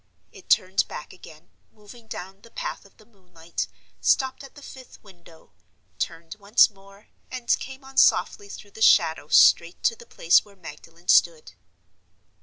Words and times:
It 0.31 0.49
turned 0.49 0.87
back 0.87 1.13
again, 1.13 1.51
moving 1.71 2.07
down 2.07 2.41
the 2.41 2.49
path 2.49 2.85
of 2.85 2.97
the 2.97 3.05
moonlight, 3.05 3.67
stopped 3.99 4.43
at 4.43 4.55
the 4.55 4.63
fifth 4.63 5.03
window, 5.03 5.53
turned 5.99 6.33
once 6.39 6.71
more, 6.71 7.09
and 7.29 7.55
came 7.59 7.83
on 7.85 7.97
softly 7.97 8.49
through 8.49 8.71
the 8.71 8.81
shadow 8.81 9.27
straight 9.27 9.83
to 9.83 9.95
the 9.95 10.07
place 10.07 10.43
where 10.43 10.55
Magdalen 10.55 11.07
stood. 11.07 11.51